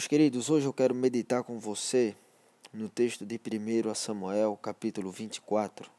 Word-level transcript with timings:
Meus 0.00 0.08
queridos, 0.08 0.48
hoje 0.48 0.64
eu 0.64 0.72
quero 0.72 0.94
meditar 0.94 1.44
com 1.44 1.58
você 1.58 2.16
no 2.72 2.88
texto 2.88 3.26
de 3.26 3.38
1 3.38 3.94
Samuel, 3.94 4.58
capítulo 4.62 5.10
24. 5.10 5.90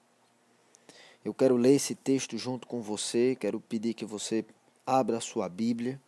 Eu 1.23 1.35
quero 1.35 1.55
ler 1.55 1.75
esse 1.75 1.93
texto 1.93 2.35
junto 2.35 2.65
com 2.65 2.81
você, 2.81 3.37
quero 3.39 3.59
pedir 3.59 3.93
que 3.93 4.03
você 4.03 4.43
abra 4.87 5.17
a 5.17 5.21
sua 5.21 5.47
Bíblia, 5.47 6.01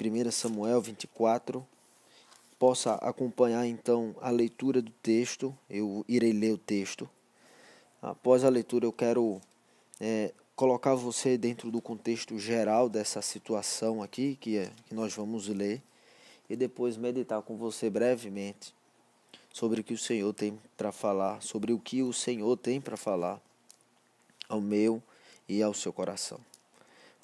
1 0.00 0.30
Samuel 0.30 0.80
24, 0.80 1.66
possa 2.60 2.94
acompanhar 2.94 3.66
então 3.66 4.14
a 4.20 4.30
leitura 4.30 4.80
do 4.80 4.92
texto, 5.02 5.52
eu 5.68 6.04
irei 6.06 6.32
ler 6.32 6.52
o 6.52 6.58
texto. 6.58 7.10
Após 8.00 8.44
a 8.44 8.48
leitura, 8.48 8.86
eu 8.86 8.92
quero 8.92 9.40
é, 10.00 10.32
colocar 10.54 10.94
você 10.94 11.36
dentro 11.36 11.72
do 11.72 11.82
contexto 11.82 12.38
geral 12.38 12.88
dessa 12.88 13.20
situação 13.20 14.00
aqui 14.00 14.38
que, 14.40 14.58
é, 14.58 14.70
que 14.86 14.94
nós 14.94 15.12
vamos 15.12 15.48
ler 15.48 15.82
e 16.48 16.56
depois 16.56 16.96
meditar 16.96 17.42
com 17.42 17.56
você 17.56 17.88
brevemente 17.88 18.74
sobre 19.52 19.80
o 19.80 19.84
que 19.84 19.94
o 19.94 19.98
Senhor 19.98 20.32
tem 20.32 20.58
para 20.76 20.90
falar, 20.90 21.40
sobre 21.40 21.72
o 21.72 21.78
que 21.78 22.02
o 22.02 22.12
Senhor 22.12 22.56
tem 22.56 22.80
para 22.80 22.96
falar 22.96 23.40
ao 24.48 24.60
meu 24.60 25.02
e 25.48 25.62
ao 25.62 25.72
seu 25.72 25.92
coração. 25.92 26.40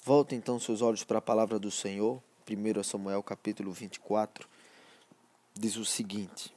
Volte 0.03 0.33
então 0.33 0.59
seus 0.59 0.81
olhos 0.81 1.03
para 1.03 1.19
a 1.19 1.21
palavra 1.21 1.59
do 1.59 1.69
Senhor, 1.69 2.21
1 2.49 2.83
Samuel 2.83 3.21
capítulo 3.21 3.71
24, 3.71 4.47
diz 5.53 5.75
o 5.75 5.85
seguinte: 5.85 6.53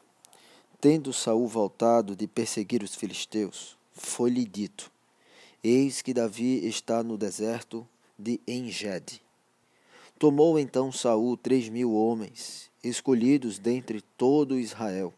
Tendo 0.81 1.13
Saul 1.13 1.47
voltado 1.49 2.15
de 2.15 2.27
perseguir 2.27 2.83
os 2.83 2.95
filisteus, 2.95 3.77
foi-lhe 3.93 4.45
dito: 4.45 4.91
Eis 5.63 6.03
que 6.03 6.15
Davi 6.15 6.67
está 6.67 7.03
no 7.03 7.19
deserto 7.19 7.87
de 8.19 8.41
Engede. 8.47 9.24
Tomou 10.19 10.59
então 10.59 10.93
Saul 10.93 11.37
três 11.37 11.69
mil 11.69 11.93
homens, 11.93 12.71
escolhidos 12.83 13.59
dentre 13.59 14.01
todo 14.01 14.59
Israel, 14.59 15.13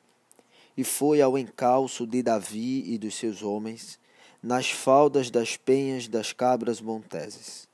e 0.76 0.82
foi 0.82 1.20
ao 1.20 1.36
encalço 1.36 2.06
de 2.06 2.22
Davi 2.22 2.82
e 2.86 2.96
dos 2.96 3.14
seus 3.14 3.42
homens, 3.42 3.98
nas 4.42 4.70
faldas 4.70 5.30
das 5.30 5.56
penhas 5.56 6.08
das 6.08 6.32
cabras 6.32 6.80
monteses. 6.80 7.68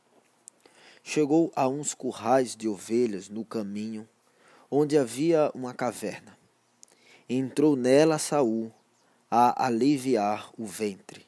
Chegou 1.04 1.52
a 1.54 1.68
uns 1.68 1.94
currais 1.94 2.56
de 2.56 2.68
ovelhas 2.68 3.28
no 3.28 3.44
caminho, 3.44 4.08
onde 4.70 4.98
havia 4.98 5.50
uma 5.54 5.72
caverna. 5.72 6.36
Entrou 7.28 7.76
nela 7.76 8.18
Saul 8.18 8.72
a 9.30 9.66
aliviar 9.66 10.50
o 10.58 10.66
ventre. 10.66 11.24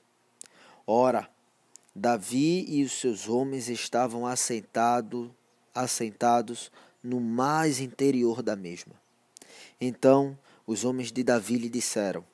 Ora, 0.87 1.29
Davi 1.95 2.65
e 2.69 2.83
os 2.83 2.93
seus 2.93 3.29
homens 3.29 3.69
estavam 3.69 4.27
assentados 4.27 5.31
assentados 5.75 6.71
no 7.03 7.21
mais 7.21 7.81
interior 7.81 8.43
da 8.43 8.55
mesma. 8.55 8.95
Então 9.81 10.39
os 10.67 10.85
homens 10.85 11.11
de 11.11 11.23
Davi 11.23 11.57
lhe 11.59 11.69
disseram: 11.69 12.25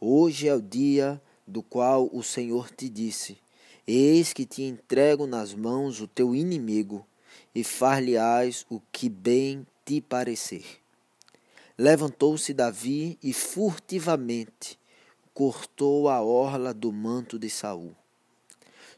Hoje 0.00 0.48
é 0.48 0.54
o 0.54 0.60
dia 0.60 1.20
do 1.46 1.62
qual 1.62 2.08
o 2.12 2.22
Senhor 2.22 2.70
te 2.70 2.88
disse: 2.88 3.38
Eis 3.86 4.32
que 4.32 4.44
te 4.44 4.62
entrego 4.62 5.26
nas 5.26 5.54
mãos 5.54 6.00
o 6.00 6.06
teu 6.06 6.34
inimigo, 6.34 7.06
e 7.54 7.64
far-lhe-ás 7.64 8.66
o 8.68 8.80
que 8.92 9.08
bem 9.08 9.66
te 9.84 10.00
parecer. 10.00 10.64
Levantou-se 11.76 12.52
Davi 12.54 13.18
e 13.22 13.32
furtivamente 13.32 14.78
cortou 15.32 16.08
a 16.08 16.22
orla 16.22 16.72
do 16.72 16.92
manto 16.92 17.38
de 17.38 17.50
Saul. 17.50 17.94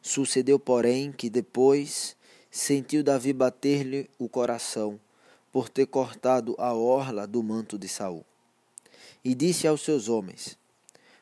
Sucedeu, 0.03 0.59
porém, 0.59 1.11
que 1.11 1.31
depois 1.31 2.16
sentiu 2.57 3.03
Davi 3.03 3.35
bater-lhe 3.35 4.08
o 4.19 4.30
coração 4.30 4.98
por 5.53 5.69
ter 5.69 5.85
cortado 5.86 6.55
a 6.58 6.73
orla 6.73 7.27
do 7.27 7.42
manto 7.42 7.79
de 7.79 7.86
Saul. 7.86 8.25
E 9.23 9.35
disse 9.35 9.67
aos 9.67 9.83
seus 9.83 10.08
homens: 10.08 10.57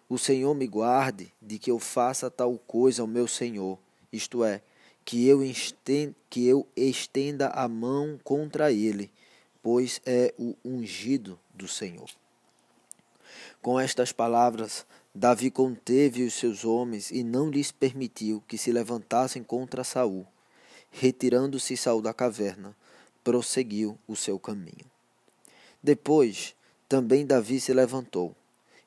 O 0.08 0.16
Senhor 0.16 0.54
me 0.54 0.68
guarde 0.68 1.32
de 1.42 1.58
que 1.58 1.70
eu 1.72 1.80
faça 1.80 2.30
tal 2.30 2.56
coisa 2.56 3.02
ao 3.02 3.08
meu 3.08 3.26
senhor, 3.26 3.78
isto 4.12 4.44
é, 4.44 4.62
que 5.04 5.26
eu, 5.26 5.42
estenda, 5.42 6.14
que 6.30 6.46
eu 6.46 6.68
estenda 6.76 7.48
a 7.48 7.66
mão 7.66 8.18
contra 8.22 8.70
ele, 8.70 9.10
pois 9.60 10.00
é 10.06 10.32
o 10.38 10.54
ungido 10.64 11.38
do 11.52 11.66
Senhor. 11.66 12.08
Com 13.60 13.80
estas 13.80 14.12
palavras, 14.12 14.86
Davi 15.12 15.50
conteve 15.50 16.22
os 16.22 16.34
seus 16.34 16.64
homens 16.64 17.10
e 17.10 17.24
não 17.24 17.50
lhes 17.50 17.72
permitiu 17.72 18.40
que 18.46 18.56
se 18.56 18.70
levantassem 18.70 19.42
contra 19.42 19.82
Saul. 19.82 20.26
Retirando-se 20.96 21.76
Saul 21.76 22.00
da 22.00 22.14
caverna, 22.14 22.76
prosseguiu 23.24 23.98
o 24.06 24.14
seu 24.14 24.38
caminho. 24.38 24.88
Depois, 25.82 26.54
também 26.88 27.26
Davi 27.26 27.58
se 27.58 27.74
levantou 27.74 28.32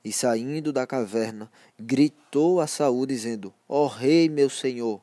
e, 0.05 0.13
saindo 0.13 0.71
da 0.71 0.87
caverna, 0.87 1.51
gritou 1.77 2.61
a 2.61 2.65
Saul 2.65 3.05
dizendo: 3.05 3.53
Ó 3.67 3.83
oh, 3.83 3.87
rei, 3.87 4.29
meu 4.29 4.49
senhor! 4.49 5.01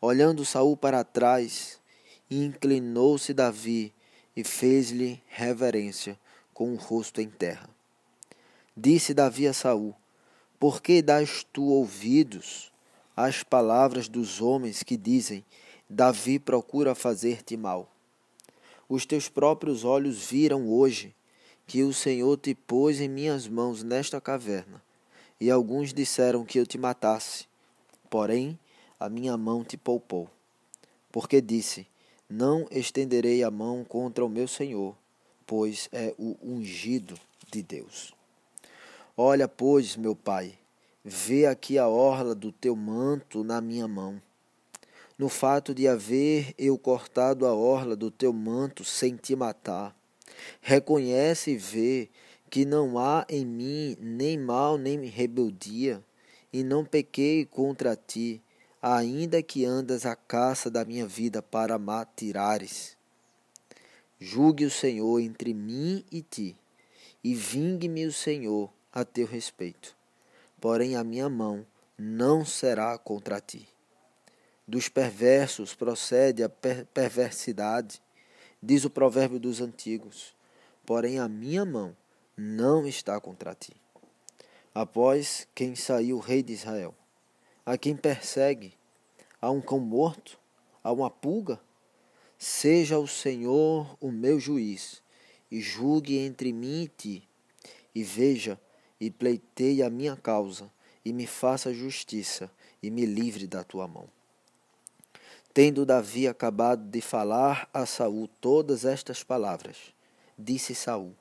Olhando 0.00 0.44
Saul 0.44 0.76
para 0.76 1.04
trás, 1.04 1.78
inclinou-se 2.28 3.32
Davi 3.32 3.92
e 4.34 4.42
fez-lhe 4.42 5.22
reverência 5.28 6.18
com 6.52 6.72
o 6.72 6.76
rosto 6.76 7.20
em 7.20 7.30
terra. 7.30 7.70
Disse 8.76 9.14
Davi 9.14 9.46
a 9.46 9.52
Saul: 9.52 9.94
Por 10.58 10.82
que 10.82 11.02
dás 11.02 11.46
tu 11.52 11.66
ouvidos 11.66 12.72
às 13.16 13.44
palavras 13.44 14.08
dos 14.08 14.40
homens 14.40 14.82
que 14.82 14.96
dizem: 14.96 15.44
Davi 15.92 16.38
procura 16.38 16.94
fazer-te 16.94 17.56
mal. 17.56 17.90
Os 18.88 19.04
teus 19.04 19.28
próprios 19.28 19.82
olhos 19.84 20.30
viram 20.30 20.68
hoje 20.68 21.12
que 21.66 21.82
o 21.82 21.92
Senhor 21.92 22.36
te 22.36 22.54
pôs 22.54 23.00
em 23.00 23.08
minhas 23.08 23.48
mãos 23.48 23.82
nesta 23.82 24.20
caverna, 24.20 24.80
e 25.40 25.50
alguns 25.50 25.92
disseram 25.92 26.44
que 26.44 26.60
eu 26.60 26.64
te 26.64 26.78
matasse. 26.78 27.46
Porém, 28.08 28.56
a 29.00 29.08
minha 29.08 29.36
mão 29.36 29.64
te 29.64 29.76
poupou. 29.76 30.30
Porque 31.10 31.40
disse: 31.40 31.88
Não 32.28 32.68
estenderei 32.70 33.42
a 33.42 33.50
mão 33.50 33.82
contra 33.82 34.24
o 34.24 34.28
meu 34.28 34.46
Senhor, 34.46 34.94
pois 35.44 35.88
é 35.90 36.14
o 36.16 36.36
ungido 36.40 37.18
de 37.50 37.64
Deus. 37.64 38.14
Olha, 39.16 39.48
pois, 39.48 39.96
meu 39.96 40.14
pai, 40.14 40.56
vê 41.04 41.46
aqui 41.46 41.78
a 41.78 41.88
orla 41.88 42.32
do 42.32 42.52
teu 42.52 42.76
manto 42.76 43.42
na 43.42 43.60
minha 43.60 43.88
mão 43.88 44.22
no 45.20 45.28
fato 45.28 45.74
de 45.74 45.86
haver 45.86 46.54
eu 46.56 46.78
cortado 46.78 47.46
a 47.46 47.52
orla 47.54 47.94
do 47.94 48.10
teu 48.10 48.32
manto 48.32 48.82
sem 48.86 49.16
te 49.16 49.36
matar. 49.36 49.94
Reconhece 50.62 51.50
e 51.50 51.56
vê 51.58 52.08
que 52.48 52.64
não 52.64 52.98
há 52.98 53.26
em 53.28 53.44
mim 53.44 53.98
nem 54.00 54.38
mal 54.38 54.78
nem 54.78 55.04
rebeldia, 55.04 56.02
e 56.50 56.64
não 56.64 56.86
pequei 56.86 57.44
contra 57.44 57.94
ti, 57.94 58.42
ainda 58.80 59.42
que 59.42 59.62
andas 59.62 60.06
à 60.06 60.16
caça 60.16 60.70
da 60.70 60.86
minha 60.86 61.06
vida 61.06 61.42
para 61.42 61.78
me 61.78 62.06
tirares. 62.16 62.96
Julgue 64.18 64.64
o 64.64 64.70
Senhor 64.70 65.20
entre 65.20 65.52
mim 65.52 66.02
e 66.10 66.22
ti, 66.22 66.56
e 67.22 67.34
vingue-me 67.34 68.06
o 68.06 68.12
Senhor 68.12 68.72
a 68.90 69.04
teu 69.04 69.26
respeito. 69.26 69.94
Porém 70.58 70.96
a 70.96 71.04
minha 71.04 71.28
mão 71.28 71.66
não 71.98 72.42
será 72.42 72.96
contra 72.96 73.38
ti. 73.38 73.69
Dos 74.70 74.88
perversos 74.88 75.74
procede 75.74 76.44
a 76.44 76.48
per 76.48 76.86
perversidade, 76.94 78.00
diz 78.62 78.84
o 78.84 78.88
provérbio 78.88 79.40
dos 79.40 79.60
antigos. 79.60 80.32
Porém, 80.86 81.18
a 81.18 81.28
minha 81.28 81.64
mão 81.64 81.96
não 82.36 82.86
está 82.86 83.20
contra 83.20 83.52
ti. 83.52 83.72
Após 84.72 85.44
quem 85.56 85.74
saiu 85.74 86.18
o 86.18 86.20
rei 86.20 86.40
de 86.40 86.52
Israel, 86.52 86.94
a 87.66 87.76
quem 87.76 87.96
persegue, 87.96 88.72
a 89.42 89.50
um 89.50 89.60
cão 89.60 89.80
morto, 89.80 90.38
a 90.84 90.92
uma 90.92 91.10
pulga, 91.10 91.60
seja 92.38 92.96
o 92.96 93.08
Senhor 93.08 93.96
o 94.00 94.12
meu 94.12 94.38
juiz, 94.38 95.02
e 95.50 95.60
julgue 95.60 96.16
entre 96.16 96.52
mim 96.52 96.84
e 96.84 96.88
ti, 96.88 97.28
e 97.92 98.04
veja 98.04 98.56
e 99.00 99.10
pleiteie 99.10 99.82
a 99.82 99.90
minha 99.90 100.16
causa, 100.16 100.70
e 101.04 101.12
me 101.12 101.26
faça 101.26 101.74
justiça, 101.74 102.48
e 102.80 102.88
me 102.88 103.04
livre 103.04 103.48
da 103.48 103.64
tua 103.64 103.88
mão. 103.88 104.08
Tendo 105.52 105.84
Davi 105.84 106.28
acabado 106.28 106.88
de 106.88 107.00
falar 107.00 107.68
a 107.74 107.84
Saul 107.84 108.28
todas 108.40 108.84
estas 108.84 109.24
palavras, 109.24 109.92
disse 110.38 110.76
Saul: 110.76 111.12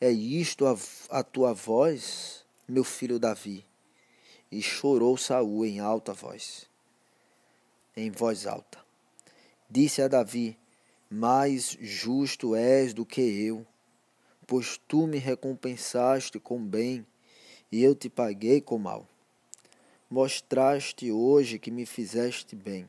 É 0.00 0.10
isto 0.10 0.66
a, 0.66 0.76
a 1.10 1.22
tua 1.22 1.54
voz, 1.54 2.44
meu 2.68 2.82
filho 2.82 3.20
Davi? 3.20 3.64
E 4.50 4.60
chorou 4.60 5.16
Saul 5.16 5.64
em 5.64 5.78
alta 5.78 6.12
voz, 6.12 6.68
em 7.96 8.10
voz 8.10 8.48
alta. 8.48 8.80
Disse 9.70 10.02
a 10.02 10.08
Davi: 10.08 10.58
Mais 11.08 11.76
justo 11.80 12.56
és 12.56 12.92
do 12.92 13.06
que 13.06 13.20
eu, 13.20 13.64
pois 14.44 14.76
tu 14.88 15.06
me 15.06 15.18
recompensaste 15.18 16.40
com 16.40 16.60
bem 16.60 17.06
e 17.70 17.84
eu 17.84 17.94
te 17.94 18.08
paguei 18.08 18.60
com 18.60 18.76
mal. 18.76 19.06
Mostraste 20.10 21.12
hoje 21.12 21.60
que 21.60 21.70
me 21.70 21.86
fizeste 21.86 22.56
bem 22.56 22.88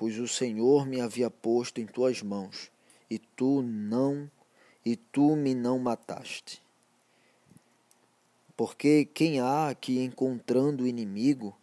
pois 0.00 0.18
o 0.18 0.26
Senhor 0.26 0.86
me 0.86 0.98
havia 0.98 1.28
posto 1.28 1.78
em 1.78 1.84
tuas 1.84 2.22
mãos, 2.22 2.72
e 3.10 3.18
tu 3.18 3.60
não 3.60 4.30
e 4.82 4.96
tu 4.96 5.36
me 5.36 5.54
não 5.54 5.78
mataste. 5.78 6.62
Porque 8.56 9.04
quem 9.04 9.40
há 9.40 9.76
que 9.78 10.02
encontrando 10.02 10.84
o 10.84 10.86
inimigo 10.86 11.54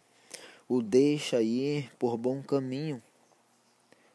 o 0.68 0.80
deixa 0.80 1.42
ir 1.42 1.90
por 1.98 2.16
bom 2.16 2.40
caminho? 2.40 3.02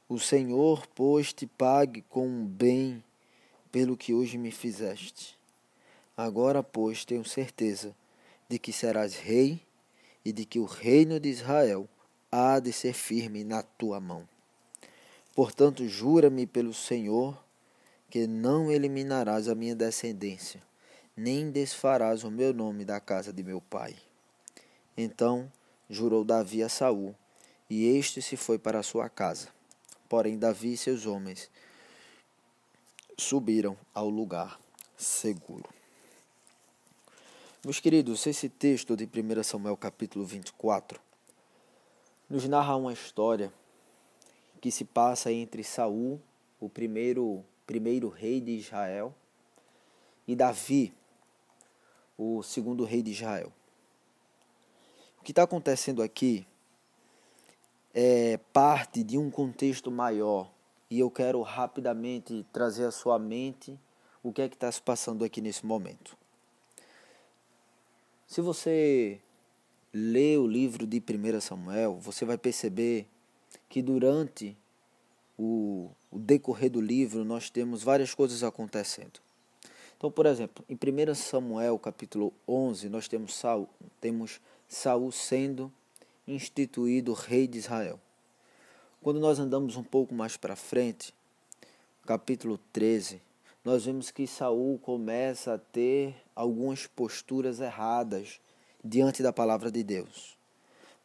O 0.08 0.18
Senhor, 0.18 0.88
pois, 0.96 1.34
te 1.34 1.46
pague 1.46 2.02
com 2.04 2.46
bem 2.46 3.04
pelo 3.74 3.98
que 3.98 4.14
hoje 4.14 4.38
me 4.38 4.52
fizeste. 4.52 5.38
Agora, 6.16 6.64
pois, 6.64 7.04
tenho 7.04 7.26
certeza 7.26 7.94
de 8.48 8.58
que 8.58 8.72
serás 8.72 9.18
rei 9.18 9.60
e 10.24 10.32
de 10.32 10.46
que 10.46 10.60
o 10.60 10.66
reino 10.66 11.20
de 11.20 11.28
Israel 11.28 11.90
há 12.36 12.60
de 12.60 12.74
ser 12.74 12.94
firme 12.94 13.44
na 13.44 13.62
tua 13.62 14.00
mão. 14.00 14.28
Portanto, 15.36 15.88
jura-me 15.88 16.48
pelo 16.48 16.74
Senhor 16.74 17.38
que 18.10 18.26
não 18.26 18.72
eliminarás 18.72 19.48
a 19.48 19.54
minha 19.54 19.76
descendência, 19.76 20.60
nem 21.16 21.52
desfarás 21.52 22.24
o 22.24 22.32
meu 22.32 22.52
nome 22.52 22.84
da 22.86 23.00
casa 23.00 23.32
de 23.32 23.44
meu 23.44 23.62
pai. 23.62 23.96
Então 24.98 25.52
jurou 25.88 26.24
Davi 26.24 26.64
a 26.64 26.70
Saul, 26.70 27.16
e 27.70 27.86
este 27.86 28.20
se 28.20 28.36
foi 28.36 28.58
para 28.58 28.82
sua 28.82 29.10
casa. 29.10 29.50
Porém, 30.10 30.38
Davi 30.38 30.74
e 30.74 30.78
seus 30.78 31.06
homens 31.06 31.52
subiram 33.16 33.78
ao 33.94 34.10
lugar 34.10 34.60
seguro. 34.98 35.70
Meus 37.64 37.80
queridos, 37.80 38.26
esse 38.26 38.50
texto 38.50 38.98
de 38.98 39.06
1 39.06 39.44
Samuel 39.44 39.78
capítulo 39.78 40.26
24 40.26 41.00
nos 42.34 42.48
narra 42.48 42.76
uma 42.76 42.92
história 42.92 43.54
que 44.60 44.72
se 44.72 44.84
passa 44.84 45.32
entre 45.32 45.64
Saul, 45.64 46.20
o 46.60 46.68
primeiro, 46.68 47.46
primeiro 47.68 48.10
rei 48.10 48.42
de 48.42 48.54
Israel, 48.54 49.14
e 50.28 50.36
Davi, 50.36 50.92
o 52.18 52.42
segundo 52.42 52.86
rei 52.86 53.04
de 53.04 53.12
Israel. 53.12 53.54
O 55.20 55.24
que 55.24 55.32
está 55.32 55.44
acontecendo 55.44 56.02
aqui 56.02 56.44
é 57.94 58.40
parte 58.52 59.04
de 59.04 59.16
um 59.16 59.30
contexto 59.30 59.92
maior 59.92 60.52
e 60.90 61.00
eu 61.00 61.12
quero 61.12 61.40
rapidamente 61.44 62.44
trazer 62.52 62.86
à 62.86 62.92
sua 62.92 63.20
mente 63.20 63.80
o 64.24 64.34
que 64.34 64.42
é 64.42 64.50
que 64.50 64.56
está 64.56 64.72
se 64.72 64.82
passando 64.82 65.24
aqui 65.24 65.40
nesse 65.40 65.64
momento. 65.64 66.18
Se 68.26 68.42
você 68.42 69.22
lê 69.94 70.38
o 70.38 70.48
livro 70.48 70.88
de 70.88 70.98
1 70.98 71.40
Samuel, 71.40 72.00
você 72.00 72.26
vai 72.26 72.38
perceber 72.38 73.08
que 73.70 73.82
durante 73.82 74.58
o, 75.38 75.92
o 76.12 76.18
decorrer 76.18 76.72
do 76.72 76.82
livro 76.82 77.24
nós 77.24 77.50
temos 77.50 77.84
várias 77.84 78.14
coisas 78.14 78.44
acontecendo. 78.44 79.20
Então, 79.96 80.12
por 80.12 80.26
exemplo, 80.26 80.66
em 80.68 80.76
1 80.76 81.16
Samuel 81.16 81.78
capítulo 81.78 82.34
11, 82.48 82.90
nós 82.90 83.08
temos 83.08 83.36
Saul, 83.36 83.70
temos 84.02 84.42
Saul 84.68 85.12
sendo 85.12 85.72
instituído 86.28 87.14
rei 87.14 87.48
de 87.48 87.60
Israel. 87.60 88.00
Quando 89.02 89.20
nós 89.20 89.38
andamos 89.38 89.76
um 89.76 89.84
pouco 89.84 90.14
mais 90.14 90.38
para 90.38 90.56
frente, 90.56 91.14
capítulo 92.06 92.60
13, 92.72 93.22
nós 93.64 93.86
vemos 93.86 94.12
que 94.12 94.26
Saul 94.26 94.80
começa 94.80 95.54
a 95.54 95.58
ter 95.58 96.16
algumas 96.36 96.88
posturas 96.88 97.60
erradas 97.60 98.40
diante 98.84 99.24
da 99.24 99.32
palavra 99.32 99.72
de 99.72 99.84
Deus. 99.84 100.38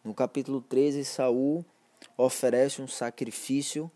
No 0.03 0.13
capítulo 0.15 0.61
13, 0.61 1.05
Saul 1.05 1.65
oferece 2.17 2.83
um 2.83 2.89
sacrifício 2.89 3.91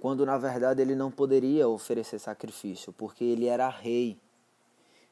quando 0.00 0.26
na 0.26 0.36
verdade 0.36 0.82
ele 0.82 0.94
não 0.94 1.10
poderia 1.10 1.66
oferecer 1.68 2.18
sacrifício, 2.18 2.92
porque 2.92 3.24
ele 3.24 3.46
era 3.46 3.68
rei. 3.68 4.18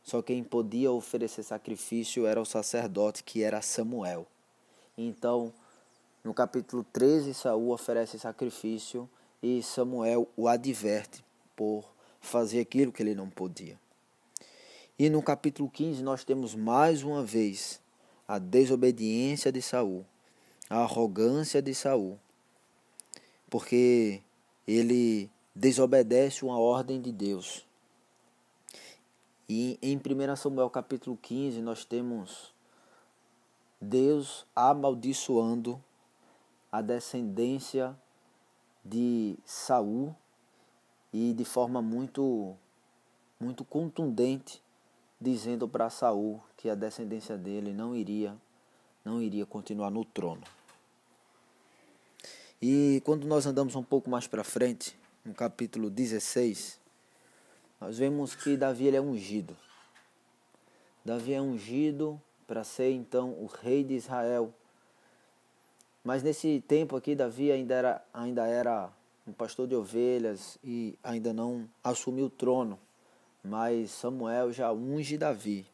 Só 0.03 0.21
quem 0.21 0.45
podia 0.45 0.93
oferecer 0.93 1.43
sacrifício 1.43 2.27
era 2.27 2.41
o 2.41 2.45
sacerdote, 2.45 3.25
que 3.25 3.43
era 3.43 3.63
Samuel. 3.63 4.27
Então, 4.97 5.53
no 6.23 6.35
capítulo 6.35 6.85
13, 6.93 7.33
Saul 7.33 7.71
oferece 7.71 8.19
sacrifício 8.19 9.09
e 9.43 9.63
Samuel 9.63 10.29
o 10.37 10.49
adverte 10.49 11.25
por 11.57 11.85
fazer 12.21 12.61
aquilo 12.61 12.93
que 12.93 13.03
ele 13.03 13.15
não 13.15 13.31
podia. 13.31 13.79
E 14.97 15.11
no 15.11 15.21
capítulo 15.21 15.69
15 15.69 16.05
nós 16.05 16.23
temos 16.23 16.55
mais 16.55 17.03
uma 17.03 17.25
vez 17.25 17.83
a 18.29 18.39
desobediência 18.39 19.51
de 19.51 19.61
Saul, 19.61 20.07
a 20.71 20.83
arrogância 20.83 21.61
de 21.61 21.75
Saul, 21.75 22.17
porque 23.51 24.23
ele 24.65 25.29
desobedece 25.53 26.45
uma 26.45 26.61
ordem 26.61 27.01
de 27.01 27.11
Deus. 27.11 27.67
E 29.49 29.77
em 29.83 29.97
1 29.97 30.37
Samuel 30.37 30.71
capítulo 30.71 31.19
15 31.21 31.61
nós 31.61 31.85
temos 31.85 32.55
Deus 33.81 34.47
amaldiçoando 34.55 35.83
a 36.71 36.81
descendência 36.81 37.99
de 38.85 39.37
Saul 39.45 40.15
e 41.13 41.35
de 41.35 41.45
forma 41.45 41.83
muito 41.83 42.57
muito 43.41 43.65
contundente 43.65 44.64
dizendo 45.25 45.67
para 45.67 45.89
Saul 45.89 46.41
que 46.57 46.69
a 46.69 46.75
descendência 46.75 47.37
dele 47.37 47.73
não 47.73 47.97
iria 47.97 48.37
não 49.05 49.21
iria 49.21 49.45
continuar 49.45 49.91
no 49.91 50.05
trono. 50.05 50.43
E 52.61 53.03
quando 53.05 53.27
nós 53.27 53.45
andamos 53.45 53.75
um 53.75 53.83
pouco 53.83 54.09
mais 54.09 54.27
para 54.27 54.43
frente, 54.43 54.97
no 55.25 55.35
capítulo 55.35 55.91
16, 55.91 56.81
nós 57.81 57.99
vemos 57.99 58.35
que 58.35 58.57
Davi 58.57 58.87
ele 58.87 58.97
é 58.97 59.01
ungido. 59.01 59.55
Davi 61.05 61.35
é 61.35 61.41
ungido 61.41 62.19
para 62.47 62.65
ser 62.65 62.93
então 62.93 63.31
o 63.33 63.47
rei 63.47 63.85
de 63.85 63.95
Israel. 63.95 64.53
Mas 66.03 66.23
nesse 66.23 66.63
tempo 66.67 66.97
aqui, 66.97 67.15
Davi 67.15 67.53
ainda 67.53 67.75
era, 67.75 68.05
ainda 68.13 68.47
era 68.47 68.91
um 69.27 69.33
pastor 69.33 69.67
de 69.67 69.75
ovelhas 69.75 70.57
e 70.65 70.99
ainda 71.03 71.33
não 71.33 71.69
assumiu 71.83 72.27
o 72.27 72.31
trono. 72.31 72.79
Mas 73.45 73.91
Samuel 73.91 74.53
já 74.53 74.73
unge 74.73 75.19
Davi. 75.19 75.67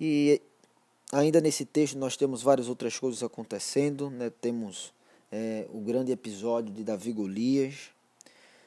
E 0.00 0.42
ainda 1.12 1.40
nesse 1.40 1.64
texto 1.64 1.96
nós 1.96 2.16
temos 2.16 2.42
várias 2.42 2.68
outras 2.68 2.98
coisas 2.98 3.22
acontecendo. 3.22 4.10
Né? 4.10 4.30
Temos 4.40 4.92
é, 5.30 5.66
o 5.72 5.80
grande 5.80 6.10
episódio 6.10 6.74
de 6.74 6.82
Davi 6.82 7.12
Golias. 7.12 7.90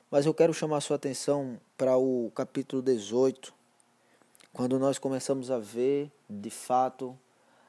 Mas 0.10 0.26
eu 0.26 0.34
quero 0.34 0.54
chamar 0.54 0.82
sua 0.82 0.96
atenção 0.96 1.60
para 1.78 1.98
o 1.98 2.32
capítulo 2.34 2.82
18, 2.82 3.54
quando 4.52 4.80
nós 4.80 4.98
começamos 4.98 5.52
a 5.52 5.60
ver, 5.60 6.12
de 6.28 6.50
fato, 6.50 7.16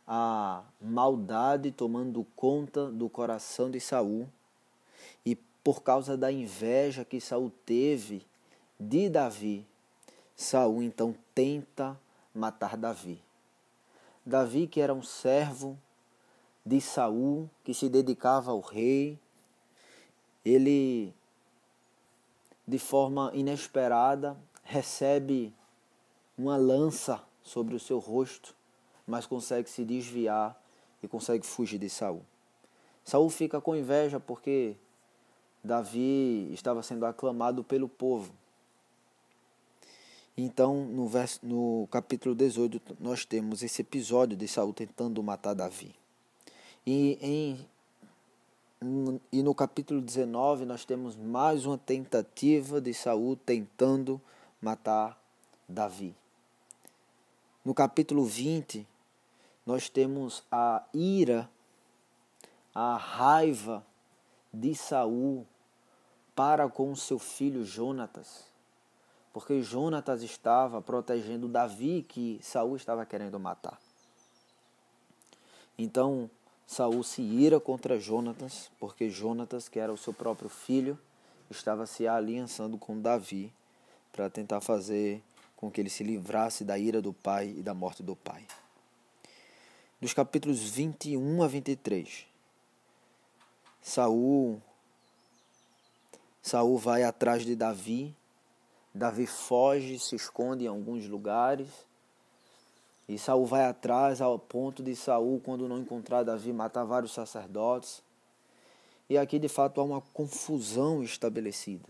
a 0.06 0.64
maldade 0.80 1.70
tomando 1.70 2.26
conta 2.34 2.90
do 2.90 3.10
coração 3.10 3.70
de 3.70 3.78
Saul. 3.78 4.26
E 5.24 5.36
por 5.62 5.82
causa 5.82 6.16
da 6.16 6.32
inveja 6.32 7.04
que 7.04 7.20
Saul 7.20 7.52
teve 7.66 8.24
de 8.80 9.10
Davi, 9.10 9.66
Saul 10.34 10.82
então 10.82 11.14
tenta 11.34 12.00
matar 12.34 12.76
Davi. 12.78 13.22
Davi, 14.24 14.66
que 14.66 14.80
era 14.80 14.94
um 14.94 15.02
servo 15.02 15.78
de 16.64 16.80
Saul, 16.80 17.50
que 17.62 17.74
se 17.74 17.90
dedicava 17.90 18.50
ao 18.50 18.60
rei, 18.60 19.18
ele 20.42 21.14
de 22.66 22.78
forma 22.78 23.30
inesperada, 23.34 24.36
recebe 24.62 25.52
uma 26.38 26.56
lança 26.56 27.20
sobre 27.42 27.74
o 27.74 27.80
seu 27.80 27.98
rosto, 27.98 28.54
mas 29.06 29.26
consegue 29.26 29.68
se 29.68 29.84
desviar 29.84 30.56
e 31.02 31.08
consegue 31.08 31.44
fugir 31.44 31.78
de 31.78 31.90
Saul. 31.90 32.22
Saul 33.04 33.28
fica 33.28 33.60
com 33.60 33.74
inveja 33.74 34.20
porque 34.20 34.76
Davi 35.64 36.48
estava 36.52 36.82
sendo 36.82 37.04
aclamado 37.04 37.64
pelo 37.64 37.88
povo. 37.88 38.32
Então, 40.42 40.86
no, 40.86 41.06
verso, 41.06 41.38
no 41.42 41.86
capítulo 41.90 42.34
18, 42.34 42.96
nós 42.98 43.26
temos 43.26 43.62
esse 43.62 43.82
episódio 43.82 44.34
de 44.34 44.48
Saul 44.48 44.72
tentando 44.72 45.22
matar 45.22 45.52
Davi. 45.52 45.94
E 46.86 47.18
em 47.20 47.68
e 49.30 49.42
no 49.42 49.54
capítulo 49.54 50.00
19 50.00 50.64
nós 50.64 50.86
temos 50.86 51.14
mais 51.14 51.66
uma 51.66 51.76
tentativa 51.76 52.80
de 52.80 52.94
Saul 52.94 53.36
tentando 53.36 54.18
matar 54.62 55.22
Davi. 55.68 56.16
No 57.62 57.74
capítulo 57.74 58.24
20 58.24 58.88
nós 59.66 59.90
temos 59.90 60.42
a 60.50 60.82
ira, 60.94 61.50
a 62.74 62.96
raiva 62.96 63.84
de 64.50 64.74
Saul 64.74 65.46
para 66.34 66.66
com 66.66 66.96
seu 66.96 67.18
filho 67.18 67.62
Jonatas, 67.62 68.49
porque 69.32 69.62
Jonatas 69.62 70.22
estava 70.22 70.82
protegendo 70.82 71.48
Davi 71.48 72.04
que 72.08 72.40
Saul 72.42 72.76
estava 72.76 73.06
querendo 73.06 73.38
matar. 73.38 73.80
Então, 75.78 76.30
Saul 76.66 77.02
se 77.02 77.22
ira 77.22 77.58
contra 77.58 77.98
Jonatas, 77.98 78.70
porque 78.78 79.08
Jonatas, 79.08 79.68
que 79.68 79.78
era 79.78 79.92
o 79.92 79.96
seu 79.96 80.12
próprio 80.12 80.48
filho, 80.48 80.98
estava 81.50 81.86
se 81.86 82.06
aliançando 82.06 82.78
com 82.78 83.00
Davi 83.00 83.52
para 84.12 84.28
tentar 84.28 84.60
fazer 84.60 85.22
com 85.56 85.70
que 85.70 85.80
ele 85.80 85.90
se 85.90 86.02
livrasse 86.04 86.64
da 86.64 86.78
ira 86.78 87.02
do 87.02 87.12
pai 87.12 87.54
e 87.58 87.62
da 87.62 87.74
morte 87.74 88.02
do 88.02 88.16
pai. 88.16 88.46
Dos 90.00 90.14
capítulos 90.14 90.60
21 90.60 91.42
a 91.42 91.48
23, 91.48 92.26
Saul 93.82 94.60
Saul 96.42 96.78
vai 96.78 97.02
atrás 97.02 97.44
de 97.44 97.54
Davi. 97.54 98.14
Davi 98.94 99.26
foge, 99.26 99.98
se 99.98 100.16
esconde 100.16 100.64
em 100.64 100.68
alguns 100.68 101.06
lugares. 101.06 101.68
E 103.08 103.18
Saul 103.18 103.46
vai 103.46 103.64
atrás 103.64 104.20
ao 104.20 104.38
ponto 104.38 104.82
de 104.82 104.94
Saul, 104.94 105.40
quando 105.40 105.68
não 105.68 105.78
encontrar 105.78 106.22
Davi, 106.22 106.52
matar 106.52 106.84
vários 106.84 107.12
sacerdotes. 107.12 108.02
E 109.08 109.18
aqui 109.18 109.38
de 109.38 109.48
fato 109.48 109.80
há 109.80 109.84
uma 109.84 110.00
confusão 110.00 111.02
estabelecida. 111.02 111.88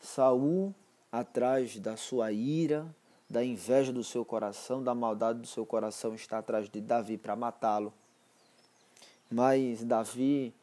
Saul 0.00 0.74
atrás 1.10 1.78
da 1.78 1.96
sua 1.96 2.30
ira, 2.32 2.86
da 3.28 3.44
inveja 3.44 3.92
do 3.92 4.04
seu 4.04 4.24
coração, 4.24 4.82
da 4.82 4.94
maldade 4.94 5.40
do 5.40 5.46
seu 5.46 5.64
coração, 5.64 6.14
está 6.14 6.38
atrás 6.38 6.68
de 6.68 6.80
Davi 6.80 7.16
para 7.16 7.34
matá-lo. 7.34 7.92
Mas 9.30 9.82
Davi 9.82 10.54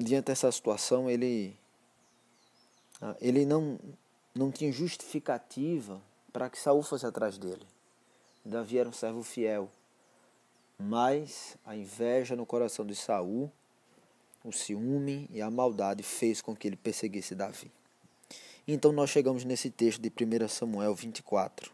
diante 0.00 0.26
dessa 0.26 0.50
situação, 0.50 1.10
ele, 1.10 1.54
ele 3.20 3.44
não, 3.44 3.78
não 4.34 4.50
tinha 4.50 4.72
justificativa 4.72 6.00
para 6.32 6.48
que 6.50 6.58
Saul 6.58 6.82
fosse 6.82 7.06
atrás 7.06 7.38
dele. 7.38 7.66
Davi 8.44 8.78
era 8.78 8.88
um 8.88 8.92
servo 8.92 9.22
fiel, 9.22 9.70
mas 10.78 11.56
a 11.64 11.76
inveja 11.76 12.34
no 12.34 12.46
coração 12.46 12.86
de 12.86 12.94
Saul, 12.94 13.50
o 14.42 14.52
ciúme 14.52 15.28
e 15.30 15.42
a 15.42 15.50
maldade 15.50 16.02
fez 16.02 16.40
com 16.40 16.56
que 16.56 16.66
ele 16.66 16.76
perseguisse 16.76 17.34
Davi. 17.34 17.70
Então 18.66 18.92
nós 18.92 19.10
chegamos 19.10 19.44
nesse 19.44 19.70
texto 19.70 20.00
de 20.00 20.08
1 20.08 20.48
Samuel 20.48 20.94
24, 20.94 21.70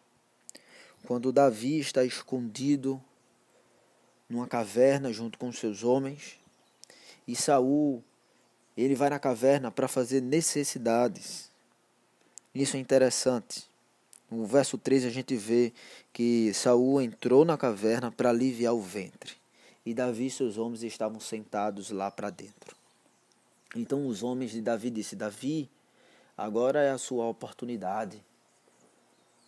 quando 1.04 1.32
Davi 1.32 1.78
está 1.78 2.04
escondido 2.04 3.00
numa 4.28 4.46
caverna 4.46 5.12
junto 5.12 5.38
com 5.38 5.52
seus 5.52 5.84
homens, 5.84 6.38
e 7.28 7.36
Saul 7.36 8.02
ele 8.76 8.94
vai 8.94 9.08
na 9.08 9.18
caverna 9.18 9.70
para 9.70 9.88
fazer 9.88 10.20
necessidades. 10.20 11.50
Isso 12.54 12.76
é 12.76 12.80
interessante. 12.80 13.68
No 14.30 14.44
verso 14.44 14.76
3 14.76 15.04
a 15.04 15.10
gente 15.10 15.36
vê 15.36 15.72
que 16.12 16.52
Saul 16.52 17.00
entrou 17.00 17.44
na 17.44 17.56
caverna 17.56 18.10
para 18.10 18.30
aliviar 18.30 18.74
o 18.74 18.80
ventre. 18.80 19.34
E 19.84 19.94
Davi 19.94 20.26
e 20.26 20.30
seus 20.30 20.58
homens 20.58 20.82
estavam 20.82 21.20
sentados 21.20 21.90
lá 21.90 22.10
para 22.10 22.28
dentro. 22.28 22.76
Então 23.74 24.06
os 24.06 24.22
homens 24.22 24.50
de 24.50 24.60
Davi 24.60 24.90
disse: 24.90 25.14
Davi, 25.14 25.70
agora 26.36 26.82
é 26.82 26.90
a 26.90 26.98
sua 26.98 27.26
oportunidade. 27.26 28.22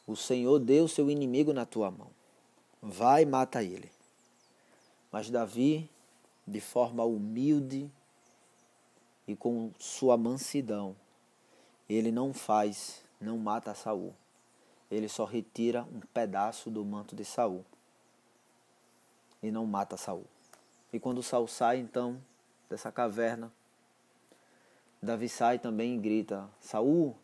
O 0.07 0.15
Senhor 0.15 0.59
deu 0.59 0.87
seu 0.87 1.11
inimigo 1.11 1.53
na 1.53 1.67
tua 1.67 1.91
mão. 1.91 2.11
Vai 2.81 3.23
e 3.23 3.27
mata 3.27 3.63
ele. 3.63 3.91
Mas 5.11 5.29
Davi, 5.29 5.91
de 6.47 6.61
forma 6.61 7.05
humilde, 7.05 7.91
e 9.29 9.37
com 9.37 9.71
sua 9.79 10.17
mansidão, 10.17 10.97
ele 11.87 12.11
não 12.11 12.33
faz, 12.33 13.03
não 13.21 13.37
mata 13.37 13.75
Saul. 13.75 14.15
Ele 14.91 15.07
só 15.07 15.27
retira 15.27 15.83
um 15.83 16.01
pedaço 16.15 16.71
do 16.71 16.83
manto 16.83 17.15
de 17.15 17.27
Saul 17.27 17.63
e 19.43 19.51
não 19.51 19.67
mata 19.67 19.99
Saul. 19.99 20.25
E 20.91 20.99
quando 20.99 21.23
Saul 21.23 21.47
sai 21.47 21.79
então 21.79 22.19
dessa 22.71 22.91
caverna, 22.91 23.53
Davi 25.01 25.29
sai 25.29 25.59
também 25.59 25.97
e 25.97 25.99
grita: 25.99 26.49
Saul, 26.59 27.15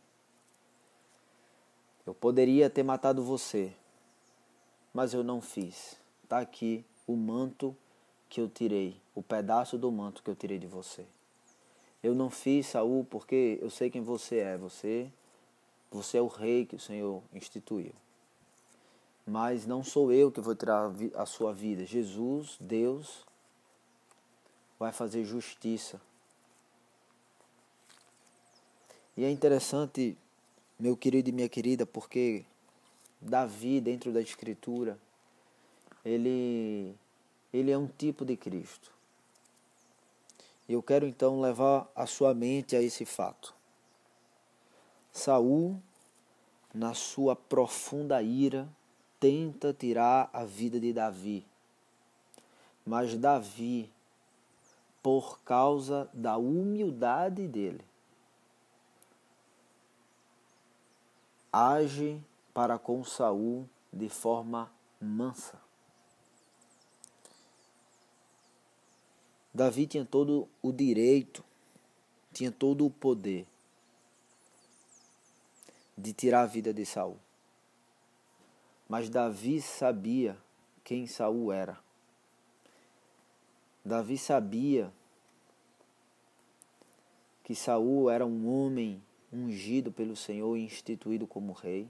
eu 2.06 2.14
poderia 2.14 2.68
ter 2.68 2.82
matado 2.82 3.25
você, 3.25 3.73
mas 4.92 5.14
eu 5.14 5.25
não 5.25 5.40
fiz. 5.40 5.96
Está 6.23 6.40
aqui 6.40 6.84
o 7.06 7.16
manto 7.16 7.75
que 8.28 8.42
eu 8.42 8.49
tirei, 8.49 9.00
o 9.14 9.23
pedaço 9.23 9.78
do 9.78 9.90
manto 9.90 10.23
que 10.23 10.28
eu 10.28 10.37
tirei 10.37 10.58
de 10.58 10.66
você. 10.66 11.06
Eu 12.04 12.14
não 12.14 12.28
fiz 12.28 12.66
Saul 12.66 13.02
porque 13.08 13.58
eu 13.62 13.70
sei 13.70 13.88
quem 13.88 14.02
você 14.02 14.37
é. 14.37 14.58
Você, 14.58 15.11
você 15.90 16.18
é 16.18 16.20
o 16.20 16.26
rei 16.26 16.66
que 16.66 16.76
o 16.76 16.78
Senhor 16.78 17.23
instituiu. 17.32 17.92
Mas 19.26 19.64
não 19.64 19.82
sou 19.82 20.12
eu 20.12 20.30
que 20.30 20.38
vou 20.38 20.54
tirar 20.54 20.92
a 21.14 21.25
sua 21.25 21.54
vida. 21.54 21.87
Jesus, 21.87 22.58
Deus, 22.61 23.25
vai 24.78 24.92
fazer 24.92 25.25
justiça. 25.25 25.99
E 29.16 29.25
é 29.25 29.30
interessante, 29.30 30.14
meu 30.78 30.99
querido 30.99 31.30
e 31.30 31.32
minha 31.32 31.49
querida, 31.49 31.87
porque 31.87 32.44
Davi, 33.18 33.80
dentro 33.80 34.12
da 34.12 34.20
Escritura, 34.20 34.99
ele, 36.04 36.94
ele 37.50 37.70
é 37.70 37.78
um 37.78 37.87
tipo 37.87 38.26
de 38.26 38.37
Cristo. 38.37 38.92
Eu 40.68 40.83
quero 40.83 41.06
então 41.06 41.40
levar 41.40 41.90
a 41.94 42.06
sua 42.06 42.33
mente 42.33 42.75
a 42.75 42.80
esse 42.80 43.04
fato. 43.04 43.54
Saul, 45.12 45.80
na 46.73 46.94
sua 46.94 47.37
profunda 47.37 48.23
ira, 48.23 48.68
tenta 49.21 49.73
tirar 49.73 50.28
a 50.33 50.44
vida 50.44 50.80
de 50.80 50.92
Davi. 50.92 51.47
Mas 52.85 53.16
Davi, 53.16 53.92
por 55.02 55.38
causa 55.40 56.09
da 56.12 56.37
humildade 56.37 57.47
dele, 57.47 57.85
age 61.52 62.21
para 62.52 62.78
com 62.78 63.04
Saul 63.04 63.68
de 63.92 64.09
forma 64.09 64.71
mansa. 65.00 65.63
Davi 69.54 69.87
tinha 69.87 70.04
todo 70.04 70.49
o 70.61 70.73
direito, 70.73 71.44
tinha 72.32 72.50
todo 72.50 72.84
o 72.84 72.90
poder 72.90 73.46
de 75.96 76.12
tirar 76.12 76.42
a 76.42 76.46
vida 76.46 76.75
de 76.75 76.84
Saul. 76.84 77.16
Mas 78.88 79.08
Davi 79.08 79.62
sabia 79.62 80.37
quem 80.82 81.06
Saul 81.06 81.52
era. 81.52 81.78
Davi 83.84 84.18
sabia 84.18 84.92
que 87.44 87.54
Saul 87.54 88.11
era 88.11 88.26
um 88.26 88.49
homem 88.49 89.00
ungido 89.32 89.92
pelo 89.92 90.16
Senhor 90.16 90.56
e 90.56 90.64
instituído 90.64 91.28
como 91.28 91.52
rei. 91.52 91.88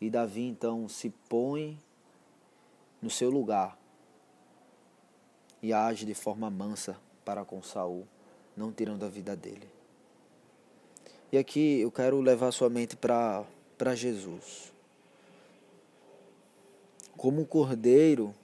E 0.00 0.08
Davi 0.08 0.48
então 0.48 0.88
se 0.88 1.10
põe 1.28 1.78
no 3.02 3.10
seu 3.10 3.28
lugar 3.28 3.76
e 5.62 5.72
age 5.72 6.06
de 6.06 6.14
forma 6.14 6.50
mansa 6.50 6.96
para 7.24 7.44
com 7.44 7.62
Saul, 7.62 8.06
não 8.56 8.72
tirando 8.72 9.04
a 9.04 9.08
vida 9.08 9.36
dele. 9.36 9.68
E 11.30 11.36
aqui 11.36 11.80
eu 11.80 11.90
quero 11.90 12.20
levar 12.20 12.50
sua 12.52 12.70
mente 12.70 12.96
para 12.96 13.94
Jesus. 13.94 14.72
Como 17.16 17.42
um 17.42 17.44
cordeiro, 17.44 18.34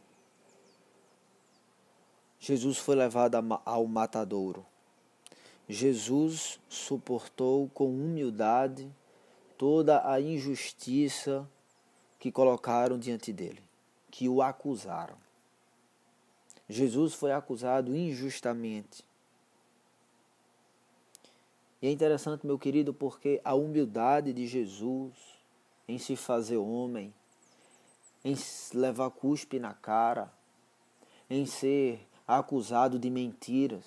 Jesus 2.38 2.76
foi 2.76 2.94
levado 2.94 3.36
ao 3.64 3.86
matadouro. 3.86 4.66
Jesus 5.66 6.60
suportou 6.68 7.70
com 7.72 7.88
humildade 7.88 8.90
toda 9.56 10.06
a 10.06 10.20
injustiça 10.20 11.48
que 12.18 12.30
colocaram 12.30 12.98
diante 12.98 13.32
dele, 13.32 13.62
que 14.10 14.28
o 14.28 14.42
acusaram. 14.42 15.23
Jesus 16.68 17.14
foi 17.14 17.32
acusado 17.32 17.94
injustamente. 17.94 19.04
E 21.82 21.86
é 21.86 21.90
interessante, 21.90 22.46
meu 22.46 22.58
querido, 22.58 22.94
porque 22.94 23.40
a 23.44 23.54
humildade 23.54 24.32
de 24.32 24.46
Jesus 24.46 25.12
em 25.86 25.98
se 25.98 26.16
fazer 26.16 26.56
homem, 26.56 27.12
em 28.24 28.34
levar 28.72 29.10
cuspe 29.10 29.58
na 29.58 29.74
cara, 29.74 30.32
em 31.28 31.44
ser 31.44 32.00
acusado 32.26 32.98
de 32.98 33.10
mentiras, 33.10 33.84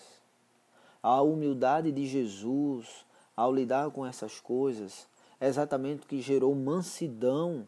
a 1.01 1.21
humildade 1.21 1.91
de 1.91 2.05
Jesus 2.05 3.05
ao 3.35 3.53
lidar 3.53 3.89
com 3.89 4.05
essas 4.05 4.39
coisas 4.39 5.07
é 5.39 5.47
exatamente 5.47 6.03
o 6.03 6.07
que 6.07 6.21
gerou 6.21 6.53
mansidão 6.53 7.67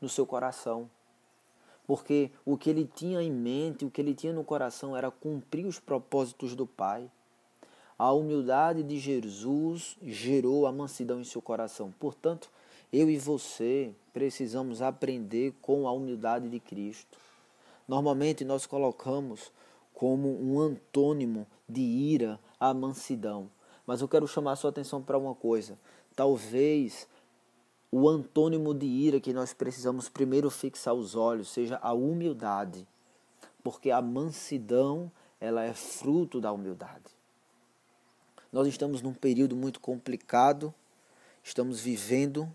no 0.00 0.08
seu 0.08 0.26
coração 0.26 0.90
porque 1.90 2.30
o 2.46 2.56
que 2.56 2.70
ele 2.70 2.88
tinha 2.94 3.20
em 3.20 3.32
mente, 3.32 3.84
o 3.84 3.90
que 3.90 4.00
ele 4.00 4.14
tinha 4.14 4.32
no 4.32 4.44
coração 4.44 4.96
era 4.96 5.10
cumprir 5.10 5.66
os 5.66 5.80
propósitos 5.80 6.54
do 6.54 6.64
Pai. 6.64 7.10
A 7.98 8.12
humildade 8.12 8.84
de 8.84 8.96
Jesus 8.96 9.96
gerou 10.00 10.68
a 10.68 10.72
mansidão 10.72 11.20
em 11.20 11.24
seu 11.24 11.42
coração. 11.42 11.92
Portanto, 11.98 12.48
eu 12.92 13.10
e 13.10 13.18
você 13.18 13.92
precisamos 14.12 14.80
aprender 14.80 15.52
com 15.60 15.88
a 15.88 15.90
humildade 15.90 16.48
de 16.48 16.60
Cristo. 16.60 17.18
Normalmente 17.88 18.44
nós 18.44 18.66
colocamos 18.66 19.50
como 19.92 20.40
um 20.40 20.60
antônimo 20.60 21.44
de 21.68 21.80
ira 21.80 22.38
a 22.60 22.72
mansidão. 22.72 23.50
Mas 23.84 24.00
eu 24.00 24.06
quero 24.06 24.28
chamar 24.28 24.52
a 24.52 24.56
sua 24.56 24.70
atenção 24.70 25.02
para 25.02 25.18
uma 25.18 25.34
coisa. 25.34 25.76
Talvez 26.14 27.08
o 27.90 28.08
antônimo 28.08 28.72
de 28.72 28.86
ira 28.86 29.20
que 29.20 29.32
nós 29.32 29.52
precisamos 29.52 30.08
primeiro 30.08 30.48
fixar 30.50 30.94
os 30.94 31.16
olhos 31.16 31.48
seja 31.48 31.78
a 31.82 31.92
humildade, 31.92 32.86
porque 33.62 33.90
a 33.90 34.00
mansidão 34.00 35.10
ela 35.40 35.64
é 35.64 35.72
fruto 35.72 36.40
da 36.40 36.52
humildade. 36.52 37.10
Nós 38.52 38.66
estamos 38.68 39.02
num 39.02 39.14
período 39.14 39.56
muito 39.56 39.80
complicado, 39.80 40.72
estamos 41.42 41.80
vivendo 41.80 42.50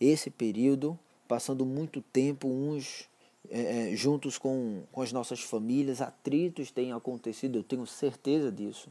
esse 0.00 0.30
período, 0.30 0.98
passando 1.28 1.66
muito 1.66 2.00
tempo 2.00 2.48
uns 2.48 3.08
é, 3.50 3.92
é 3.92 3.96
juntos 3.96 4.38
com, 4.38 4.82
com 4.92 5.02
as 5.02 5.12
nossas 5.12 5.40
famílias, 5.40 6.00
atritos 6.00 6.70
têm 6.70 6.92
acontecido, 6.92 7.58
eu 7.58 7.62
tenho 7.62 7.86
certeza 7.86 8.50
disso. 8.50 8.90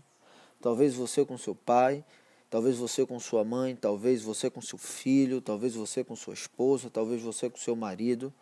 Talvez 0.61 0.93
você 0.93 1.25
com 1.25 1.37
seu 1.37 1.55
pai, 1.55 2.03
talvez 2.49 2.77
você 2.77 3.05
com 3.05 3.19
sua 3.19 3.43
mãe, 3.43 3.75
talvez 3.75 4.21
você 4.21 4.49
com 4.49 4.61
seu 4.61 4.77
filho, 4.77 5.41
talvez 5.41 5.75
você 5.75 6.03
com 6.03 6.15
sua 6.15 6.33
esposa, 6.33 6.89
talvez 6.89 7.21
você 7.21 7.49
com 7.49 7.57
seu 7.57 7.75
marido. 7.75 8.33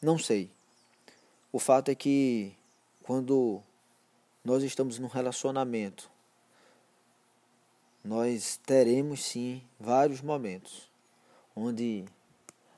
Não 0.00 0.18
sei. 0.18 0.50
O 1.52 1.58
fato 1.58 1.90
é 1.90 1.94
que 1.94 2.52
quando 3.02 3.62
nós 4.44 4.62
estamos 4.62 4.98
num 4.98 5.08
relacionamento, 5.08 6.10
nós 8.04 8.60
teremos 8.66 9.24
sim 9.24 9.62
vários 9.80 10.20
momentos 10.20 10.90
onde 11.56 12.04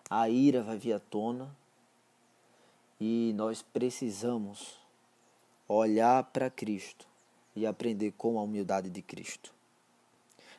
a 0.09 0.29
ira 0.29 0.63
vai 0.63 0.79
vir 0.79 0.93
à 0.93 1.01
tona 1.01 1.55
e 3.01 3.33
nós 3.35 3.63
precisamos 3.63 4.79
olhar 5.69 6.23
para 6.25 6.49
Cristo 6.49 7.07
e 7.57 7.67
aprender 7.67 8.13
com 8.13 8.39
a 8.39 8.43
humildade 8.43 8.89
de 8.89 9.03
Cristo. 9.03 9.56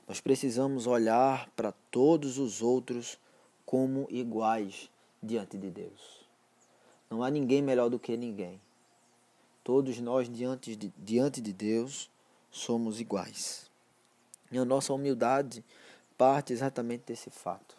Nós 0.08 0.22
precisamos 0.22 0.88
olhar 0.88 1.50
para 1.56 1.74
todos 1.92 2.38
os 2.38 2.62
outros 2.62 3.18
como 3.66 4.08
iguais 4.10 4.90
diante 5.22 5.58
de 5.58 5.70
Deus. 5.70 6.26
Não 7.10 7.24
há 7.24 7.30
ninguém 7.30 7.62
melhor 7.62 7.90
do 7.90 8.00
que 8.00 8.16
ninguém. 8.16 8.62
Todos 9.64 10.00
nós, 10.00 10.30
diante 10.30 10.76
de, 10.76 10.94
diante 10.98 11.42
de 11.42 11.52
Deus, 11.52 12.10
somos 12.50 13.02
iguais. 13.02 13.70
E 14.50 14.58
a 14.58 14.64
nossa 14.64 14.94
humildade 14.94 15.64
parte 16.18 16.54
exatamente 16.54 17.04
desse 17.06 17.30
fato. 17.30 17.76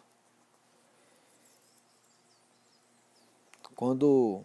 Quando 3.75 4.43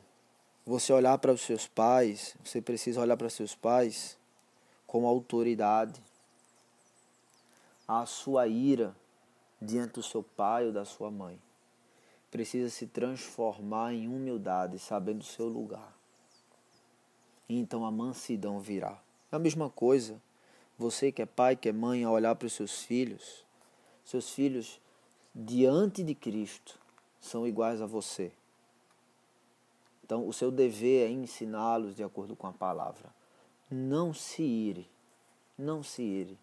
você 0.64 0.92
olhar 0.92 1.18
para 1.18 1.32
os 1.32 1.42
seus 1.42 1.66
pais, 1.66 2.34
você 2.42 2.62
precisa 2.62 3.00
olhar 3.00 3.16
para 3.16 3.28
seus 3.28 3.54
pais 3.54 4.16
com 4.86 5.06
autoridade. 5.06 6.00
A 7.86 8.06
sua 8.06 8.46
ira 8.46 8.94
diante 9.60 9.94
do 9.94 10.02
seu 10.02 10.22
pai 10.22 10.66
ou 10.66 10.72
da 10.72 10.84
sua 10.84 11.10
mãe 11.10 11.38
precisa 12.30 12.68
se 12.68 12.86
transformar 12.86 13.92
em 13.92 14.08
humildade, 14.08 14.78
sabendo 14.78 15.20
o 15.20 15.24
seu 15.24 15.46
lugar. 15.46 15.94
E 17.48 17.58
então 17.58 17.84
a 17.84 17.90
mansidão 17.90 18.58
virá. 18.58 19.00
É 19.30 19.36
a 19.36 19.38
mesma 19.38 19.70
coisa, 19.70 20.20
você 20.78 21.12
que 21.12 21.22
é 21.22 21.26
pai, 21.26 21.54
que 21.54 21.68
é 21.68 21.72
mãe, 21.72 22.04
a 22.04 22.10
olhar 22.10 22.34
para 22.34 22.46
os 22.46 22.52
seus 22.52 22.82
filhos, 22.82 23.44
seus 24.04 24.30
filhos 24.30 24.80
diante 25.34 26.02
de 26.02 26.14
Cristo 26.14 26.78
são 27.20 27.46
iguais 27.46 27.80
a 27.80 27.86
você. 27.86 28.32
Então, 30.04 30.28
o 30.28 30.32
seu 30.32 30.50
dever 30.50 31.08
é 31.08 31.10
ensiná-los 31.10 31.96
de 31.96 32.02
acordo 32.02 32.36
com 32.36 32.46
a 32.46 32.52
palavra. 32.52 33.08
Não 33.70 34.12
se 34.12 34.42
ire, 34.42 34.90
não 35.56 35.82
se 35.82 36.02
ire. 36.02 36.38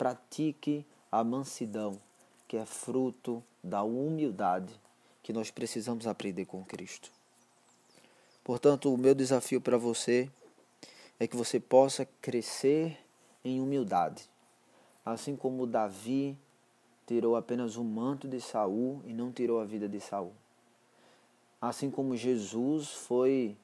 Pratique 0.00 0.86
a 1.12 1.22
mansidão, 1.22 2.00
que 2.48 2.56
é 2.56 2.64
fruto 2.64 3.44
da 3.62 3.82
humildade 3.82 4.72
que 5.22 5.30
nós 5.30 5.50
precisamos 5.50 6.06
aprender 6.06 6.46
com 6.46 6.64
Cristo. 6.64 7.10
Portanto, 8.42 8.90
o 8.90 8.96
meu 8.96 9.14
desafio 9.14 9.60
para 9.60 9.76
você 9.76 10.30
é 11.18 11.26
que 11.26 11.36
você 11.36 11.60
possa 11.60 12.08
crescer 12.22 12.98
em 13.44 13.60
humildade, 13.60 14.26
assim 15.04 15.36
como 15.36 15.66
Davi 15.66 16.34
tirou 17.06 17.36
apenas 17.36 17.76
o 17.76 17.84
manto 17.84 18.26
de 18.26 18.40
Saul 18.40 19.02
e 19.04 19.12
não 19.12 19.30
tirou 19.30 19.60
a 19.60 19.66
vida 19.66 19.86
de 19.86 20.00
Saul. 20.00 20.32
Assim 21.60 21.90
como 21.90 22.16
Jesus 22.16 22.88
foi 22.88 23.54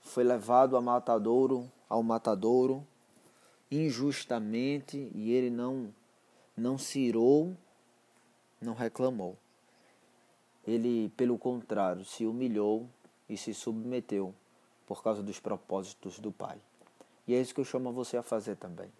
foi 0.00 0.24
levado 0.24 0.78
a 0.78 0.80
matadouro, 0.80 1.70
ao 1.90 2.02
matadouro 2.02 2.86
injustamente 3.76 5.10
e 5.14 5.32
ele 5.32 5.50
não 5.50 5.92
não 6.54 6.76
se 6.76 7.00
irou, 7.00 7.56
não 8.60 8.74
reclamou. 8.74 9.38
Ele, 10.66 11.08
pelo 11.16 11.38
contrário, 11.38 12.04
se 12.04 12.26
humilhou 12.26 12.86
e 13.28 13.36
se 13.36 13.54
submeteu 13.54 14.34
por 14.86 15.02
causa 15.02 15.22
dos 15.22 15.40
propósitos 15.40 16.20
do 16.20 16.30
Pai. 16.30 16.60
E 17.26 17.34
é 17.34 17.40
isso 17.40 17.54
que 17.54 17.60
eu 17.60 17.64
chamo 17.64 17.90
você 17.90 18.18
a 18.18 18.22
fazer 18.22 18.56
também. 18.56 18.92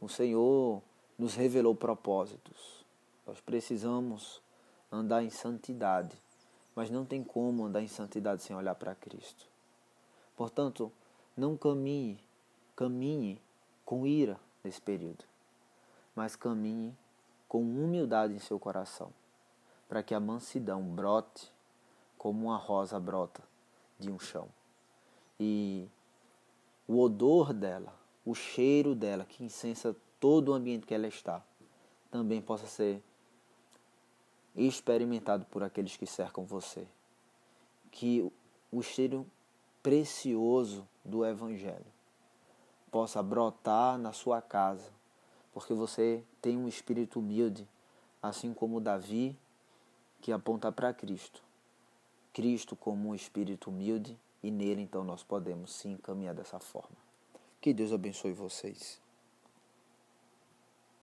O 0.00 0.08
Senhor 0.08 0.82
nos 1.16 1.34
revelou 1.34 1.74
propósitos. 1.74 2.84
Nós 3.24 3.40
precisamos 3.40 4.42
andar 4.90 5.22
em 5.22 5.30
santidade 5.30 6.16
mas 6.74 6.90
não 6.90 7.04
tem 7.04 7.22
como 7.22 7.66
andar 7.66 7.82
em 7.82 7.88
santidade 7.88 8.42
sem 8.42 8.54
olhar 8.54 8.74
para 8.74 8.94
Cristo. 8.94 9.46
Portanto, 10.36 10.90
não 11.36 11.56
caminhe, 11.56 12.18
caminhe 12.74 13.40
com 13.90 14.06
ira 14.06 14.38
nesse 14.62 14.80
período, 14.80 15.24
mas 16.14 16.36
caminhe 16.36 16.96
com 17.48 17.60
humildade 17.60 18.32
em 18.32 18.38
seu 18.38 18.56
coração, 18.56 19.12
para 19.88 20.00
que 20.00 20.14
a 20.14 20.20
mansidão 20.20 20.80
brote 20.80 21.50
como 22.16 22.46
uma 22.46 22.56
rosa 22.56 23.00
brota 23.00 23.42
de 23.98 24.08
um 24.08 24.16
chão. 24.16 24.48
E 25.40 25.88
o 26.86 27.00
odor 27.00 27.52
dela, 27.52 27.92
o 28.24 28.32
cheiro 28.32 28.94
dela, 28.94 29.24
que 29.24 29.42
incensa 29.42 29.96
todo 30.20 30.50
o 30.50 30.54
ambiente 30.54 30.86
que 30.86 30.94
ela 30.94 31.08
está, 31.08 31.44
também 32.12 32.40
possa 32.40 32.68
ser 32.68 33.02
experimentado 34.54 35.44
por 35.46 35.64
aqueles 35.64 35.96
que 35.96 36.06
cercam 36.06 36.44
você. 36.44 36.86
Que 37.90 38.32
o 38.70 38.82
cheiro 38.82 39.26
precioso 39.82 40.86
do 41.04 41.26
Evangelho 41.26 41.99
possa 42.90 43.22
brotar 43.22 43.98
na 43.98 44.12
sua 44.12 44.42
casa, 44.42 44.90
porque 45.52 45.72
você 45.74 46.22
tem 46.40 46.56
um 46.56 46.68
espírito 46.68 47.20
humilde, 47.20 47.68
assim 48.22 48.52
como 48.52 48.80
Davi, 48.80 49.36
que 50.20 50.32
aponta 50.32 50.70
para 50.70 50.92
Cristo. 50.92 51.42
Cristo 52.32 52.76
como 52.76 53.10
um 53.10 53.14
espírito 53.14 53.70
humilde 53.70 54.18
e 54.42 54.50
nele 54.50 54.82
então 54.82 55.04
nós 55.04 55.22
podemos 55.22 55.72
sim 55.72 55.96
caminhar 55.96 56.34
dessa 56.34 56.58
forma. 56.58 56.96
Que 57.60 57.72
Deus 57.72 57.92
abençoe 57.92 58.32
vocês. 58.32 59.00